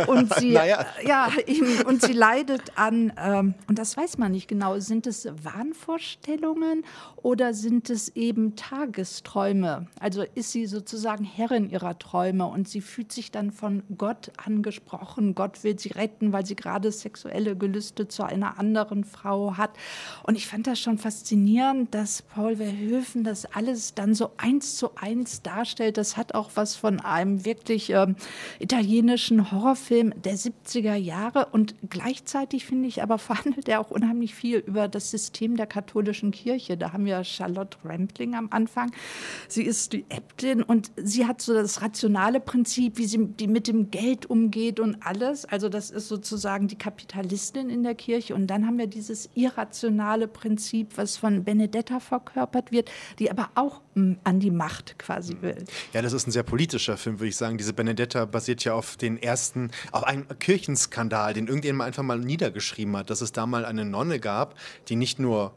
und 0.07 0.33
sie, 0.37 0.53
naja. 0.55 0.87
ja, 1.07 1.29
und 1.87 2.01
sie 2.01 2.15
leidet 2.15 2.79
an, 2.79 3.13
ähm, 3.23 3.53
und 3.69 3.79
das 3.79 3.95
weiß 3.95 4.17
man 4.17 4.33
nicht 4.33 4.49
genau, 4.49 4.79
sind 4.79 5.07
es 5.07 5.29
Wahnvorstellungen 5.43 6.83
oder 7.17 7.53
sind 7.53 7.91
es 7.91 8.09
eben 8.17 8.57
Tagesträume? 8.57 9.87
Also 10.01 10.25
ist 10.35 10.53
sie 10.53 10.65
sozusagen 10.65 11.25
Herrin 11.25 11.69
ihrer 11.69 11.99
Träume 11.99 12.47
und 12.47 12.71
sie 12.71 12.81
fühlt 12.81 13.13
sich 13.13 13.31
dann 13.31 13.51
von 13.51 13.83
Gott 13.99 14.33
angesprochen. 14.43 15.35
Gott 15.43 15.65
will 15.65 15.77
sie 15.77 15.89
retten, 15.89 16.33
weil 16.33 16.47
sie 16.47 16.55
gerade 16.55 16.93
sexuelle 16.93 17.57
Gelüste 17.57 18.07
zu 18.07 18.23
einer 18.23 18.61
anderen 18.61 19.03
Frau 19.03 19.57
hat. 19.57 19.73
Und 20.23 20.37
ich 20.37 20.47
fand 20.47 20.69
das 20.69 20.79
schon 20.79 20.99
faszinierend, 20.99 21.93
dass 21.93 22.23
Paul 22.23 22.59
Verhoeven 22.59 23.25
das 23.25 23.45
alles 23.47 23.95
dann 23.95 24.15
so 24.15 24.31
eins 24.37 24.77
zu 24.77 24.95
eins 24.95 25.43
darstellt. 25.43 25.97
Das 25.97 26.17
hat 26.17 26.37
auch 26.37 26.51
was 26.55 26.77
von 26.77 27.01
einem 27.01 27.45
wirklich 27.45 27.91
ähm, 27.91 28.15
italienischen 28.61 29.51
Horrorfilm 29.51 30.15
der 30.23 30.37
70er 30.37 30.95
Jahre. 30.95 31.47
Und 31.47 31.75
gleichzeitig 31.91 32.65
finde 32.65 32.87
ich 32.87 33.03
aber 33.03 33.19
verhandelt 33.33 33.69
er 33.69 33.81
auch 33.81 33.91
unheimlich 33.91 34.37
viel 34.37 34.59
über 34.59 34.87
das 34.87 35.11
System 35.11 35.57
der 35.57 35.67
katholischen 35.67 36.31
Kirche. 36.31 36.77
Da 36.77 36.93
haben 36.93 37.05
wir 37.05 37.25
Charlotte 37.25 37.79
Rampling 37.85 38.37
am 38.37 38.47
Anfang. 38.53 38.93
Sie 39.49 39.65
ist 39.65 39.93
die 39.93 40.05
Äbtin 40.09 40.63
und 40.63 40.93
sie 40.95 41.27
hat 41.27 41.43
so 41.43 41.53
das 41.53 41.83
rationale 41.83 42.39
Prinzip, 42.39 42.97
wie 42.99 43.07
sie 43.07 43.27
die 43.27 43.49
mit 43.49 43.67
dem 43.67 43.91
Geld 43.91 44.27
umgeht 44.27 44.79
und 44.79 44.99
alles 45.05 45.32
alles. 45.33 45.45
Also 45.47 45.69
das 45.69 45.91
ist 45.91 46.09
sozusagen 46.09 46.69
die 46.69 46.77
Kapitalistin 46.77 47.71
in 47.71 47.83
der 47.83 47.95
Kirche. 47.95 48.35
Und 48.35 48.47
dann 48.47 48.67
haben 48.67 48.79
wir 48.79 48.87
dieses 48.87 49.31
irrationale 49.35 50.29
Prinzip, 50.29 50.97
was 50.97 51.17
von 51.17 51.45
Benedetta 51.45 52.01
verkörpert 52.01 52.73
wird, 52.73 52.91
die 53.19 53.31
aber 53.31 53.51
auch 53.55 53.81
hm, 53.95 54.19
an 54.25 54.41
die 54.41 54.51
Macht 54.51 54.99
quasi 54.99 55.39
will. 55.41 55.65
Ja, 55.93 56.03
das 56.03 56.13
ist 56.13 56.27
ein 56.27 56.31
sehr 56.31 56.43
politischer 56.43 56.97
Film, 56.97 57.19
würde 57.19 57.29
ich 57.29 57.37
sagen. 57.37 57.59
Diese 57.59 57.73
Benedetta 57.73 58.25
basiert 58.25 58.65
ja 58.65 58.75
auf 58.75 58.97
den 58.97 59.21
ersten, 59.23 59.71
auf 59.91 60.05
einem 60.05 60.27
Kirchenskandal, 60.39 61.35
den 61.35 61.47
irgendjemand 61.47 61.89
einfach 61.89 62.03
mal 62.03 62.19
niedergeschrieben 62.19 62.97
hat, 62.97 63.11
dass 63.11 63.21
es 63.21 63.33
da 63.33 63.47
mal 63.47 63.65
eine 63.65 63.85
Nonne 63.85 64.21
gab, 64.21 64.57
die 64.89 64.97
nicht 64.97 65.19
nur 65.19 65.55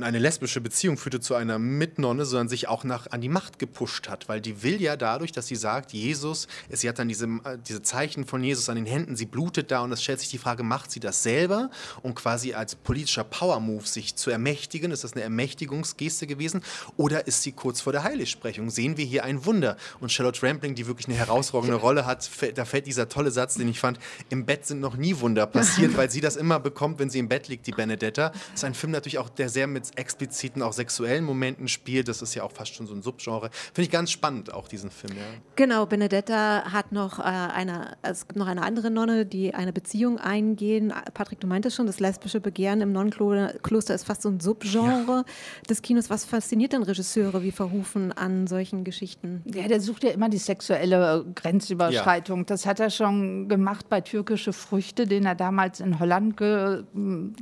eine 0.00 0.18
lesbische 0.18 0.60
Beziehung 0.60 0.96
führte 0.96 1.20
zu 1.20 1.34
einer 1.34 1.58
Mitnonne, 1.58 2.24
sondern 2.24 2.48
sich 2.48 2.68
auch 2.68 2.84
nach, 2.84 3.10
an 3.10 3.20
die 3.20 3.28
Macht 3.28 3.58
gepusht 3.58 4.08
hat, 4.08 4.28
weil 4.28 4.40
die 4.40 4.62
will 4.62 4.80
ja 4.80 4.96
dadurch, 4.96 5.32
dass 5.32 5.46
sie 5.46 5.56
sagt, 5.56 5.92
Jesus, 5.92 6.48
sie 6.68 6.88
hat 6.88 6.98
dann 6.98 7.08
diese, 7.08 7.26
äh, 7.26 7.58
diese 7.66 7.82
Zeichen 7.82 8.26
von 8.26 8.42
Jesus 8.42 8.68
an 8.68 8.76
den 8.76 8.86
Händen, 8.86 9.16
sie 9.16 9.26
blutet 9.26 9.70
da 9.70 9.80
und 9.80 9.92
es 9.92 10.02
stellt 10.02 10.20
sich 10.20 10.30
die 10.30 10.38
Frage, 10.38 10.62
macht 10.62 10.90
sie 10.90 11.00
das 11.00 11.22
selber, 11.22 11.70
um 12.02 12.14
quasi 12.14 12.54
als 12.54 12.74
politischer 12.74 13.24
Power-Move 13.24 13.86
sich 13.86 14.16
zu 14.16 14.30
ermächtigen? 14.30 14.90
Ist 14.90 15.04
das 15.04 15.12
eine 15.14 15.22
Ermächtigungsgeste 15.22 16.26
gewesen? 16.26 16.62
Oder 16.96 17.26
ist 17.26 17.42
sie 17.42 17.52
kurz 17.52 17.80
vor 17.80 17.92
der 17.92 18.04
Heiligsprechung? 18.04 18.70
Sehen 18.70 18.96
wir 18.96 19.04
hier 19.04 19.24
ein 19.24 19.44
Wunder? 19.44 19.76
Und 20.00 20.12
Charlotte 20.12 20.46
Rampling, 20.46 20.74
die 20.74 20.86
wirklich 20.86 21.08
eine 21.08 21.16
herausragende 21.16 21.76
Rolle 21.76 22.06
hat, 22.06 22.28
da 22.54 22.64
fällt 22.64 22.86
dieser 22.86 23.08
tolle 23.08 23.30
Satz, 23.30 23.54
den 23.54 23.68
ich 23.68 23.80
fand, 23.80 23.98
im 24.28 24.46
Bett 24.46 24.66
sind 24.66 24.80
noch 24.80 24.96
nie 24.96 25.18
Wunder 25.20 25.46
passiert, 25.46 25.96
weil 25.96 26.10
sie 26.10 26.20
das 26.20 26.36
immer 26.36 26.60
bekommt, 26.60 26.98
wenn 26.98 27.10
sie 27.10 27.18
im 27.18 27.28
Bett 27.28 27.48
liegt, 27.48 27.66
die 27.66 27.72
Benedetta. 27.72 28.30
Das 28.30 28.40
ist 28.54 28.64
ein 28.64 28.74
Film 28.74 28.92
natürlich 28.92 29.18
auch, 29.18 29.28
der 29.28 29.48
sehr 29.48 29.66
mit 29.72 29.96
expliziten, 29.96 30.62
auch 30.62 30.72
sexuellen 30.72 31.24
Momenten 31.24 31.68
spielt. 31.68 32.08
Das 32.08 32.22
ist 32.22 32.34
ja 32.34 32.42
auch 32.42 32.52
fast 32.52 32.74
schon 32.74 32.86
so 32.86 32.94
ein 32.94 33.02
Subgenre. 33.02 33.50
Finde 33.52 33.82
ich 33.82 33.90
ganz 33.90 34.10
spannend, 34.10 34.52
auch 34.52 34.68
diesen 34.68 34.90
Film. 34.90 35.14
Ja. 35.16 35.22
Genau, 35.56 35.86
Benedetta 35.86 36.72
hat 36.72 36.92
noch 36.92 37.18
äh, 37.18 37.22
eine, 37.22 37.96
es 38.02 38.26
gibt 38.26 38.38
noch 38.38 38.46
eine 38.46 38.62
andere 38.62 38.90
Nonne, 38.90 39.26
die 39.26 39.54
eine 39.54 39.72
Beziehung 39.72 40.18
eingehen. 40.18 40.92
Patrick, 41.14 41.40
du 41.40 41.46
meintest 41.46 41.76
schon, 41.76 41.86
das 41.86 42.00
lesbische 42.00 42.40
Begehren 42.40 42.80
im 42.80 42.92
Nonnenkloster 42.92 43.94
ist 43.94 44.04
fast 44.04 44.22
so 44.22 44.28
ein 44.28 44.40
Subgenre 44.40 45.16
ja. 45.16 45.24
des 45.68 45.82
Kinos. 45.82 46.10
Was 46.10 46.24
fasziniert 46.24 46.72
denn 46.72 46.82
Regisseure 46.82 47.42
wie 47.42 47.52
Verhufen 47.52 48.12
an 48.12 48.46
solchen 48.46 48.84
Geschichten? 48.84 49.42
Ja, 49.52 49.68
der 49.68 49.80
sucht 49.80 50.04
ja 50.04 50.10
immer 50.10 50.28
die 50.28 50.38
sexuelle 50.38 51.24
Grenzüberschreitung. 51.34 52.40
Ja. 52.40 52.44
Das 52.44 52.66
hat 52.66 52.80
er 52.80 52.90
schon 52.90 53.48
gemacht 53.48 53.88
bei 53.88 54.00
Türkische 54.00 54.52
Früchte, 54.52 55.06
den 55.06 55.24
er 55.26 55.34
damals 55.34 55.80
in 55.80 55.98
Holland 55.98 56.36
ge 56.36 56.84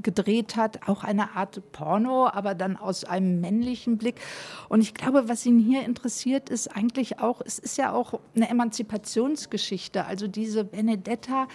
gedreht 0.02 0.56
hat. 0.56 0.88
Auch 0.88 1.04
eine 1.04 1.36
Art 1.36 1.60
Porno, 1.72 2.17
aber 2.26 2.54
dann 2.54 2.76
aus 2.76 3.04
einem 3.04 3.40
männlichen 3.40 3.98
Blick. 3.98 4.16
Und 4.68 4.80
ich 4.80 4.94
glaube, 4.94 5.28
was 5.28 5.46
ihn 5.46 5.58
hier 5.58 5.84
interessiert, 5.84 6.50
ist 6.50 6.68
eigentlich 6.68 7.20
auch, 7.20 7.40
es 7.44 7.58
ist 7.58 7.78
ja 7.78 7.92
auch 7.92 8.20
eine 8.34 8.48
Emanzipationsgeschichte. 8.48 10.04
Also 10.04 10.28
diese 10.28 10.64
Benedetta 10.64 11.48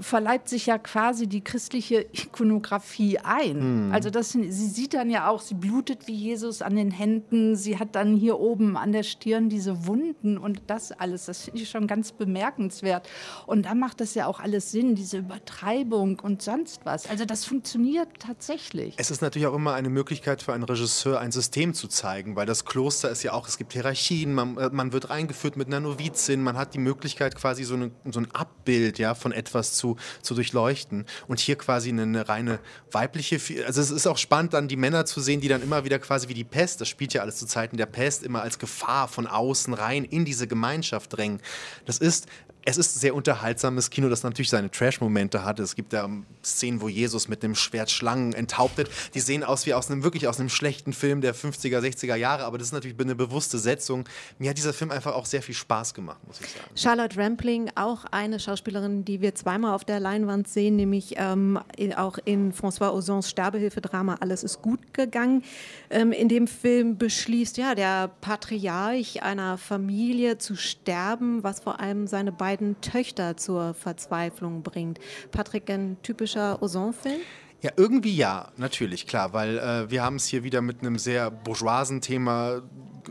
verleibt 0.00 0.48
sich 0.48 0.66
ja 0.66 0.78
quasi 0.78 1.26
die 1.26 1.42
christliche 1.42 2.06
Ikonografie 2.12 3.18
ein. 3.18 3.86
Mhm. 3.86 3.92
Also 3.92 4.10
das, 4.10 4.30
sie 4.30 4.50
sieht 4.50 4.94
dann 4.94 5.10
ja 5.10 5.28
auch, 5.28 5.40
sie 5.40 5.54
blutet 5.54 6.06
wie 6.06 6.14
Jesus 6.14 6.62
an 6.62 6.76
den 6.76 6.90
Händen, 6.90 7.56
sie 7.56 7.78
hat 7.78 7.94
dann 7.94 8.16
hier 8.16 8.38
oben 8.38 8.76
an 8.76 8.92
der 8.92 9.02
Stirn 9.02 9.48
diese 9.48 9.86
Wunden 9.86 10.38
und 10.38 10.62
das 10.66 10.92
alles. 10.92 11.26
Das 11.26 11.44
finde 11.44 11.62
ich 11.62 11.70
schon 11.70 11.86
ganz 11.86 12.12
bemerkenswert. 12.12 13.08
Und 13.46 13.66
da 13.66 13.74
macht 13.74 14.00
das 14.00 14.14
ja 14.14 14.26
auch 14.26 14.40
alles 14.40 14.70
Sinn, 14.70 14.94
diese 14.94 15.18
Übertreibung 15.18 16.20
und 16.20 16.42
sonst 16.42 16.80
was. 16.84 17.08
Also 17.08 17.24
das 17.24 17.44
funktioniert 17.44 18.08
tatsächlich. 18.18 18.94
Es 18.96 19.10
ist 19.10 19.22
natürlich 19.22 19.46
auch 19.46 19.54
immer 19.54 19.74
eine 19.74 19.90
Möglichkeit 19.90 20.42
für 20.42 20.52
einen 20.52 20.64
Regisseur, 20.64 21.20
ein 21.20 21.32
System 21.32 21.74
zu 21.74 21.88
zeigen, 21.88 22.36
weil 22.36 22.46
das 22.46 22.64
Kloster 22.64 23.10
ist 23.10 23.22
ja 23.22 23.32
auch, 23.32 23.48
es 23.48 23.58
gibt 23.58 23.72
Hierarchien, 23.72 24.34
man, 24.34 24.56
äh, 24.56 24.70
man 24.70 24.92
wird 24.92 25.10
reingeführt 25.10 25.56
mit 25.56 25.68
einer 25.68 25.80
Novizin, 25.80 26.42
man 26.42 26.56
hat 26.56 26.74
die 26.74 26.78
Möglichkeit 26.78 27.36
quasi 27.36 27.64
so, 27.64 27.74
eine, 27.74 27.90
so 28.10 28.20
ein 28.20 28.30
Abbild 28.32 28.98
ja, 28.98 29.14
von 29.14 29.32
etwas 29.32 29.74
zu 29.74 29.83
zu, 29.84 29.96
zu 30.22 30.34
durchleuchten. 30.34 31.04
Und 31.28 31.40
hier 31.40 31.56
quasi 31.56 31.90
eine, 31.90 32.02
eine 32.02 32.28
reine 32.28 32.58
weibliche, 32.90 33.36
also 33.66 33.80
es 33.80 33.90
ist 33.90 34.06
auch 34.06 34.18
spannend, 34.18 34.54
dann 34.54 34.68
die 34.68 34.76
Männer 34.76 35.04
zu 35.04 35.20
sehen, 35.20 35.40
die 35.40 35.48
dann 35.48 35.62
immer 35.62 35.84
wieder 35.84 35.98
quasi 35.98 36.28
wie 36.28 36.34
die 36.34 36.44
Pest, 36.44 36.80
das 36.80 36.88
spielt 36.88 37.12
ja 37.12 37.20
alles 37.20 37.36
zu 37.36 37.46
Zeiten 37.46 37.76
der 37.76 37.86
Pest, 37.86 38.22
immer 38.22 38.42
als 38.42 38.58
Gefahr 38.58 39.08
von 39.08 39.26
außen 39.26 39.74
rein 39.74 40.04
in 40.04 40.24
diese 40.24 40.46
Gemeinschaft 40.46 41.14
drängen. 41.14 41.40
Das 41.84 41.98
ist 41.98 42.26
es 42.64 42.78
ist 42.78 43.00
sehr 43.00 43.14
unterhaltsames 43.14 43.90
Kino, 43.90 44.08
das 44.08 44.22
natürlich 44.22 44.48
seine 44.48 44.70
Trash-Momente 44.70 45.44
hat. 45.44 45.60
Es 45.60 45.74
gibt 45.74 45.92
da 45.92 46.08
Szenen, 46.42 46.80
wo 46.80 46.88
Jesus 46.88 47.28
mit 47.28 47.44
einem 47.44 47.54
Schwert 47.54 47.90
Schlangen 47.90 48.32
enthauptet. 48.32 48.90
Die 49.14 49.20
sehen 49.20 49.44
aus 49.44 49.66
wie 49.66 49.74
aus 49.74 49.90
einem 49.90 50.02
wirklich 50.02 50.28
aus 50.28 50.40
einem 50.40 50.48
schlechten 50.48 50.92
Film 50.92 51.20
der 51.20 51.34
50er, 51.34 51.80
60er 51.80 52.16
Jahre, 52.16 52.44
aber 52.44 52.58
das 52.58 52.68
ist 52.68 52.72
natürlich 52.72 52.98
eine 52.98 53.14
bewusste 53.14 53.58
Setzung. 53.58 54.04
Mir 54.38 54.50
hat 54.50 54.56
dieser 54.56 54.72
Film 54.72 54.90
einfach 54.90 55.14
auch 55.14 55.26
sehr 55.26 55.42
viel 55.42 55.54
Spaß 55.54 55.94
gemacht, 55.94 56.18
muss 56.26 56.40
ich 56.40 56.48
sagen. 56.48 56.64
Charlotte 56.74 57.18
Rampling, 57.18 57.70
auch 57.74 58.04
eine 58.10 58.40
Schauspielerin, 58.40 59.04
die 59.04 59.20
wir 59.20 59.34
zweimal 59.34 59.74
auf 59.74 59.84
der 59.84 60.00
Leinwand 60.00 60.48
sehen, 60.48 60.76
nämlich 60.76 61.14
ähm, 61.16 61.58
auch 61.96 62.18
in 62.24 62.52
François 62.52 62.92
Ozons 62.92 63.28
Sterbehilfedrama 63.28 64.16
Alles 64.20 64.42
ist 64.42 64.62
gut 64.62 64.94
gegangen. 64.94 65.42
Ähm, 65.90 66.12
in 66.12 66.28
dem 66.28 66.46
Film 66.46 66.96
beschließt 66.96 67.56
ja 67.58 67.74
der 67.74 68.08
Patriarch 68.20 69.22
einer 69.22 69.58
Familie 69.58 70.38
zu 70.38 70.56
sterben, 70.56 71.42
was 71.42 71.60
vor 71.60 71.80
allem 71.80 72.06
seine 72.06 72.32
beiden 72.32 72.53
beiden 72.54 72.80
Töchter 72.80 73.36
zur 73.36 73.74
Verzweiflung 73.74 74.62
bringt. 74.62 75.00
Patrick, 75.32 75.68
ein 75.70 75.96
typischer 76.02 76.62
Ozon-Film? 76.62 77.20
Ja, 77.62 77.72
irgendwie 77.76 78.14
ja, 78.14 78.52
natürlich, 78.56 79.08
klar, 79.08 79.32
weil 79.32 79.58
äh, 79.58 79.90
wir 79.90 80.04
haben 80.04 80.16
es 80.16 80.26
hier 80.26 80.44
wieder 80.44 80.60
mit 80.60 80.80
einem 80.80 80.98
sehr 80.98 81.32
bourgeoisen 81.32 82.00
Thema. 82.00 82.62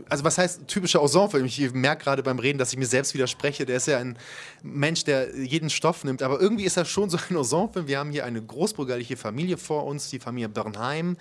Also 0.08 0.24
was 0.24 0.38
heißt 0.38 0.66
typischer 0.68 1.02
Ozon-Film? 1.02 1.44
Ich 1.44 1.72
merke 1.72 2.04
gerade 2.04 2.22
beim 2.22 2.38
Reden, 2.38 2.58
dass 2.58 2.72
ich 2.72 2.78
mir 2.78 2.86
selbst 2.86 3.14
widerspreche. 3.14 3.66
Der 3.66 3.76
ist 3.76 3.86
ja 3.86 3.98
ein 3.98 4.18
Mensch, 4.62 5.04
der 5.04 5.36
jeden 5.36 5.70
Stoff 5.70 6.04
nimmt, 6.04 6.22
aber 6.22 6.40
irgendwie 6.40 6.64
ist 6.64 6.76
er 6.76 6.84
schon 6.84 7.10
so 7.10 7.18
ein 7.28 7.36
Ozon-Film. 7.36 7.86
Wir 7.86 7.98
haben 7.98 8.10
hier 8.10 8.24
eine 8.24 8.42
großbürgerliche 8.42 9.16
Familie 9.16 9.56
vor 9.56 9.84
uns, 9.84 10.10
die 10.10 10.18
Familie 10.18 10.48
Bernheim, 10.48 11.16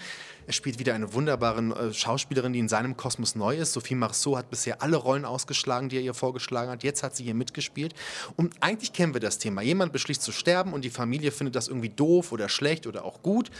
er 0.45 0.53
spielt 0.53 0.79
wieder 0.79 0.93
eine 0.93 1.13
wunderbare 1.13 1.61
äh, 1.61 1.93
Schauspielerin, 1.93 2.53
die 2.53 2.59
in 2.59 2.67
seinem 2.67 2.97
Kosmos 2.97 3.35
neu 3.35 3.57
ist. 3.57 3.73
Sophie 3.73 3.95
Marceau 3.95 4.37
hat 4.37 4.49
bisher 4.49 4.81
alle 4.81 4.97
Rollen 4.97 5.25
ausgeschlagen, 5.25 5.89
die 5.89 5.97
er 5.97 6.01
ihr 6.01 6.13
vorgeschlagen 6.13 6.69
hat. 6.69 6.83
Jetzt 6.83 7.03
hat 7.03 7.15
sie 7.15 7.23
hier 7.23 7.33
mitgespielt. 7.33 7.93
Und 8.35 8.53
eigentlich 8.59 8.93
kennen 8.93 9.13
wir 9.13 9.21
das 9.21 9.37
Thema. 9.37 9.61
Jemand 9.61 9.93
beschließt 9.93 10.21
zu 10.21 10.31
sterben 10.31 10.73
und 10.73 10.83
die 10.83 10.89
Familie 10.89 11.31
findet 11.31 11.55
das 11.55 11.67
irgendwie 11.67 11.89
doof 11.89 12.31
oder 12.31 12.49
schlecht 12.49 12.87
oder 12.87 13.05
auch 13.05 13.21
gut. 13.21 13.51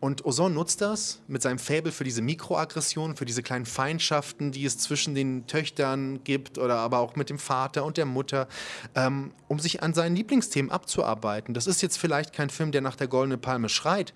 Und 0.00 0.24
Ozon 0.24 0.54
nutzt 0.54 0.80
das 0.80 1.20
mit 1.28 1.42
seinem 1.42 1.58
Faible 1.58 1.92
für 1.92 2.04
diese 2.04 2.22
Mikroaggressionen, 2.22 3.16
für 3.16 3.24
diese 3.24 3.42
kleinen 3.42 3.66
Feindschaften, 3.66 4.51
die 4.52 4.64
es 4.64 4.78
zwischen 4.78 5.14
den 5.14 5.46
Töchtern 5.46 6.22
gibt 6.24 6.58
oder 6.58 6.76
aber 6.76 6.98
auch 6.98 7.16
mit 7.16 7.30
dem 7.30 7.38
Vater 7.38 7.84
und 7.84 7.96
der 7.96 8.06
Mutter, 8.06 8.48
ähm, 8.94 9.32
um 9.48 9.58
sich 9.58 9.82
an 9.82 9.94
seinen 9.94 10.14
Lieblingsthemen 10.14 10.70
abzuarbeiten. 10.70 11.54
Das 11.54 11.66
ist 11.66 11.82
jetzt 11.82 11.98
vielleicht 11.98 12.32
kein 12.32 12.50
Film, 12.50 12.72
der 12.72 12.80
nach 12.80 12.96
der 12.96 13.08
Goldene 13.08 13.38
Palme 13.38 13.68
schreit, 13.68 14.14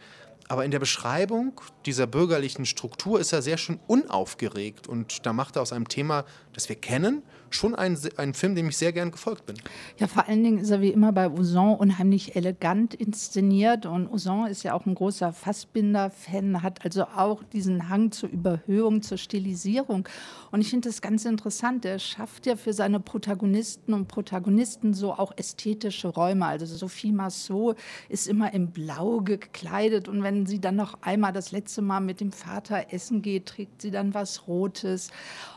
aber 0.48 0.64
in 0.64 0.70
der 0.70 0.78
Beschreibung 0.78 1.60
dieser 1.86 2.06
bürgerlichen 2.06 2.66
Struktur 2.66 3.18
ist 3.18 3.32
er 3.32 3.42
sehr 3.42 3.58
schön 3.58 3.80
unaufgeregt 3.86 4.86
und 4.86 5.26
da 5.26 5.32
macht 5.32 5.56
er 5.56 5.62
aus 5.62 5.72
einem 5.72 5.88
Thema, 5.88 6.24
das 6.52 6.68
wir 6.68 6.76
kennen, 6.76 7.22
schon 7.50 7.74
ein, 7.74 7.98
ein 8.16 8.34
Film, 8.34 8.54
dem 8.54 8.68
ich 8.68 8.76
sehr 8.76 8.92
gern 8.92 9.10
gefolgt 9.10 9.46
bin. 9.46 9.56
Ja, 9.98 10.06
vor 10.06 10.28
allen 10.28 10.42
Dingen 10.42 10.58
ist 10.58 10.70
er 10.70 10.80
wie 10.80 10.90
immer 10.90 11.12
bei 11.12 11.30
Ozon 11.30 11.76
unheimlich 11.76 12.36
elegant 12.36 12.94
inszeniert. 12.94 13.86
Und 13.86 14.08
Ozon 14.08 14.46
ist 14.46 14.62
ja 14.62 14.74
auch 14.74 14.86
ein 14.86 14.94
großer 14.94 15.32
Fassbinder-Fan, 15.32 16.62
hat 16.62 16.84
also 16.84 17.04
auch 17.04 17.42
diesen 17.44 17.88
Hang 17.88 18.10
zur 18.12 18.28
Überhöhung, 18.28 19.02
zur 19.02 19.18
Stilisierung. 19.18 20.08
Und 20.50 20.60
ich 20.60 20.70
finde 20.70 20.88
das 20.88 21.00
ganz 21.00 21.24
interessant. 21.24 21.84
Er 21.84 21.98
schafft 21.98 22.46
ja 22.46 22.56
für 22.56 22.72
seine 22.72 23.00
Protagonisten 23.00 23.94
und 23.94 24.08
Protagonisten 24.08 24.94
so 24.94 25.12
auch 25.12 25.32
ästhetische 25.36 26.08
Räume. 26.08 26.46
Also 26.46 26.66
Sophie 26.66 27.12
Massot 27.12 27.76
ist 28.08 28.28
immer 28.28 28.52
in 28.52 28.70
Blau 28.70 29.20
gekleidet. 29.20 30.08
Und 30.08 30.22
wenn 30.22 30.46
sie 30.46 30.60
dann 30.60 30.76
noch 30.76 31.02
einmal 31.02 31.32
das 31.32 31.52
letzte 31.52 31.82
Mal 31.82 32.00
mit 32.00 32.20
dem 32.20 32.32
Vater 32.32 32.86
essen 32.90 33.22
geht, 33.22 33.46
trägt 33.46 33.82
sie 33.82 33.90
dann 33.90 34.14
was 34.14 34.46
Rotes. 34.46 35.10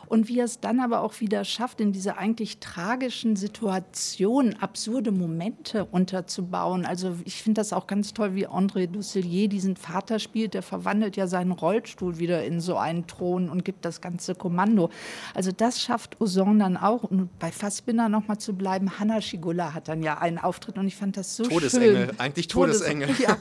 Und 0.09 0.27
wie 0.27 0.39
er 0.39 0.45
es 0.45 0.59
dann 0.59 0.79
aber 0.79 1.01
auch 1.01 1.19
wieder 1.19 1.45
schafft, 1.45 1.79
in 1.79 1.91
diese 1.91 2.17
eigentlich 2.17 2.57
tragischen 2.57 3.35
Situationen 3.35 4.59
absurde 4.59 5.11
Momente 5.11 5.85
unterzubauen. 5.85 6.85
Also 6.85 7.15
ich 7.25 7.43
finde 7.43 7.61
das 7.61 7.73
auch 7.73 7.85
ganz 7.85 8.13
toll, 8.13 8.33
wie 8.33 8.47
André 8.47 8.87
Dusselier 8.87 9.47
diesen 9.47 9.75
Vater 9.75 10.17
spielt. 10.17 10.55
Der 10.55 10.63
verwandelt 10.63 11.15
ja 11.15 11.27
seinen 11.27 11.51
Rollstuhl 11.51 12.17
wieder 12.17 12.43
in 12.43 12.59
so 12.59 12.75
einen 12.75 13.05
Thron 13.05 13.49
und 13.49 13.63
gibt 13.63 13.85
das 13.85 14.01
ganze 14.01 14.33
Kommando. 14.33 14.89
Also 15.35 15.51
das 15.51 15.79
schafft 15.79 16.19
Ozon 16.19 16.57
dann 16.57 16.75
auch. 16.75 17.03
Und 17.03 17.37
bei 17.37 17.51
Fassbinder 17.51 18.09
nochmal 18.09 18.39
zu 18.39 18.53
bleiben, 18.53 18.99
Hanna 18.99 19.21
Schigula 19.21 19.75
hat 19.75 19.89
dann 19.89 20.01
ja 20.01 20.17
einen 20.17 20.39
Auftritt 20.39 20.79
und 20.79 20.87
ich 20.87 20.95
fand 20.95 21.17
das 21.17 21.35
so 21.35 21.43
Todesengel, 21.43 22.07
schön. 22.07 22.19
eigentlich 22.19 22.47
Todesengel. 22.47 23.09
Ja. 23.19 23.37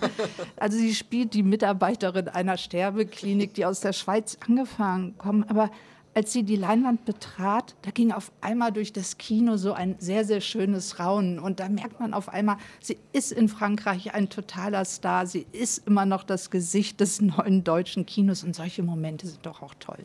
Also 0.57 0.77
sie 0.77 0.95
spielt 0.95 1.33
die 1.33 1.43
Mitarbeiterin 1.43 2.29
einer 2.29 2.59
Sterbeklinik, 2.59 3.55
die 3.55 3.65
aus 3.65 3.81
der 3.81 3.95
Schweiz 3.95 4.37
angefangen 4.47 5.17
kommt. 5.17 5.49
Aber 5.49 5.71
als 6.15 6.33
sie 6.33 6.43
die 6.43 6.57
Leinwand 6.57 7.05
betrat, 7.05 7.75
da 7.83 7.91
ging 7.91 8.12
auf 8.12 8.33
einmal 8.41 8.73
durch 8.73 8.93
das 8.93 9.19
Kino 9.19 9.57
so 9.57 9.73
ein 9.73 9.97
sehr, 9.99 10.25
sehr 10.25 10.41
schönes 10.41 10.99
Raunen. 10.99 11.38
Und 11.38 11.61
da 11.61 11.69
merkt 11.69 12.00
man 12.00 12.15
auf 12.15 12.29
einmal, 12.29 12.57
sie 12.81 12.99
ist 13.12 13.33
in 13.33 13.49
Frankreich 13.49 14.15
ein 14.15 14.29
totaler 14.29 14.85
Star. 14.85 15.27
Sie 15.27 15.47
ist 15.53 15.87
immer 15.87 16.07
noch 16.07 16.25
das 16.25 16.50
Gesicht 16.50 17.00
des 17.00 17.21
neuen 17.21 17.65
deutschen 17.65 18.05
Kinos. 18.05 18.43
Und 18.43 18.57
solche 18.57 18.83
Momente 18.83 19.27
sind 19.27 19.47
doch 19.47 19.62
auch 19.62 19.75
toll. 19.79 19.99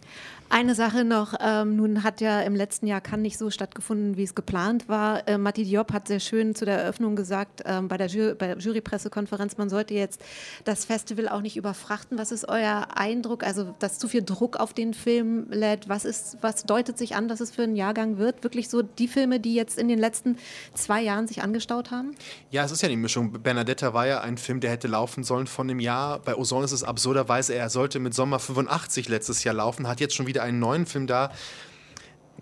Eine 0.49 0.75
Sache 0.75 1.03
noch, 1.03 1.33
ähm, 1.39 1.75
nun 1.75 2.03
hat 2.03 2.21
ja 2.21 2.41
im 2.41 2.55
letzten 2.55 2.85
Jahr 2.85 3.01
Cannes 3.01 3.23
nicht 3.23 3.37
so 3.39 3.49
stattgefunden, 3.49 4.17
wie 4.17 4.23
es 4.23 4.35
geplant 4.35 4.87
war. 4.87 5.27
Äh, 5.27 5.39
Matti 5.39 5.63
Diop 5.63 5.91
hat 5.91 6.07
sehr 6.07 6.19
schön 6.19 6.53
zu 6.53 6.65
der 6.65 6.77
Eröffnung 6.77 7.15
gesagt, 7.15 7.63
ähm, 7.65 7.87
bei 7.87 7.97
der, 7.97 8.05
Jury, 8.05 8.35
bei 8.35 8.47
der 8.47 8.57
Jurypressekonferenz, 8.59 9.57
man 9.57 9.69
sollte 9.69 9.95
jetzt 9.95 10.21
das 10.63 10.85
Festival 10.85 11.27
auch 11.27 11.41
nicht 11.41 11.57
überfrachten. 11.57 12.19
Was 12.19 12.31
ist 12.31 12.47
euer 12.47 12.87
Eindruck, 12.93 13.43
also 13.43 13.73
dass 13.79 13.97
zu 13.97 14.07
viel 14.07 14.21
Druck 14.21 14.57
auf 14.57 14.73
den 14.73 14.93
Film 14.93 15.47
lädt? 15.49 15.89
Was 15.89 16.02
Was, 16.03 16.09
ist, 16.09 16.37
was 16.41 16.63
deutet 16.65 16.97
sich 16.97 17.15
an, 17.15 17.29
dass 17.29 17.39
es 17.39 17.51
für 17.51 17.63
einen 17.63 17.77
Jahrgang 17.77 18.17
wird? 18.17 18.43
Wirklich 18.43 18.67
so 18.67 18.81
die 18.81 19.07
Filme, 19.07 19.39
die 19.39 19.55
jetzt 19.55 19.77
in 19.77 19.87
den 19.87 19.99
letzten 19.99 20.37
zwei 20.73 21.01
Jahren 21.01 21.27
sich 21.27 21.41
angestaut 21.41 21.91
haben? 21.91 22.13
Ja, 22.51 22.65
es 22.65 22.71
ist 22.71 22.81
ja 22.81 22.89
die 22.89 22.97
Mischung. 22.97 23.31
Bernadetta 23.31 23.93
war 23.93 24.05
ja 24.05 24.19
ein 24.19 24.37
Film, 24.37 24.59
der 24.59 24.71
hätte 24.71 24.89
laufen 24.89 25.23
sollen 25.23 25.47
von 25.47 25.67
dem 25.67 25.79
Jahr. 25.79 26.19
Bei 26.19 26.35
Ozon 26.35 26.63
ist 26.63 26.73
es 26.73 26.83
absurderweise, 26.83 27.55
er 27.55 27.69
sollte 27.69 27.99
mit 27.99 28.13
Sommer 28.13 28.39
85 28.39 29.07
letztes 29.07 29.45
Jahr 29.45 29.55
laufen, 29.55 29.87
hat 29.87 30.01
jetzt 30.01 30.15
schon 30.15 30.27
wieder 30.27 30.43
einen 30.43 30.59
neuen 30.59 30.85
Film 30.85 31.07
da 31.07 31.31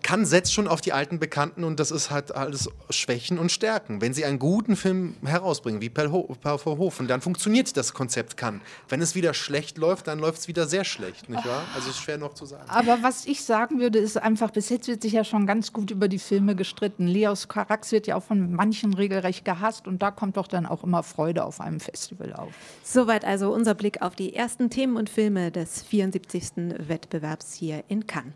kann 0.01 0.25
setzt 0.25 0.53
schon 0.53 0.67
auf 0.67 0.81
die 0.81 0.93
alten 0.93 1.19
Bekannten 1.19 1.63
und 1.63 1.79
das 1.79 1.91
ist 1.91 2.11
halt 2.11 2.35
alles 2.35 2.69
Schwächen 2.89 3.39
und 3.39 3.51
Stärken. 3.51 4.01
Wenn 4.01 4.13
sie 4.13 4.25
einen 4.25 4.39
guten 4.39 4.75
Film 4.75 5.15
herausbringen, 5.25 5.81
wie 5.81 5.89
Per 5.89 6.09
Verhofen, 6.57 7.07
dann 7.07 7.21
funktioniert 7.21 7.75
das 7.77 7.93
Konzept 7.93 8.37
kann. 8.37 8.61
Wenn 8.89 9.01
es 9.01 9.15
wieder 9.15 9.33
schlecht 9.33 9.77
läuft, 9.77 10.07
dann 10.07 10.19
läuft 10.19 10.39
es 10.39 10.47
wieder 10.47 10.67
sehr 10.67 10.83
schlecht, 10.83 11.29
nicht 11.29 11.45
wahr? 11.45 11.63
Also 11.75 11.89
ist 11.89 11.99
schwer 11.99 12.17
noch 12.17 12.33
zu 12.33 12.45
sagen. 12.45 12.69
Aber 12.69 12.99
was 13.01 13.25
ich 13.25 13.43
sagen 13.43 13.79
würde, 13.79 13.99
ist 13.99 14.17
einfach, 14.17 14.51
bis 14.51 14.69
jetzt 14.69 14.87
wird 14.87 15.01
sich 15.01 15.13
ja 15.13 15.23
schon 15.23 15.45
ganz 15.45 15.73
gut 15.73 15.91
über 15.91 16.07
die 16.07 16.19
Filme 16.19 16.55
gestritten. 16.55 17.07
Leos 17.07 17.47
Carax 17.47 17.91
wird 17.91 18.07
ja 18.07 18.15
auch 18.15 18.23
von 18.23 18.53
manchen 18.53 18.93
regelrecht 18.93 19.45
gehasst 19.45 19.87
und 19.87 20.01
da 20.01 20.11
kommt 20.11 20.37
doch 20.37 20.47
dann 20.47 20.65
auch 20.65 20.83
immer 20.83 21.03
Freude 21.03 21.43
auf 21.45 21.61
einem 21.61 21.79
Festival 21.79 22.33
auf. 22.33 22.51
Soweit 22.83 23.25
also 23.25 23.53
unser 23.53 23.75
Blick 23.75 24.01
auf 24.01 24.15
die 24.15 24.35
ersten 24.35 24.69
Themen 24.69 24.97
und 24.97 25.09
Filme 25.09 25.51
des 25.51 25.81
74. 25.83 26.77
Wettbewerbs 26.87 27.53
hier 27.53 27.83
in 27.87 28.07
Cannes. 28.07 28.33